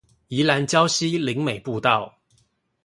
[0.29, 2.17] 宜蘭礁溪林美步道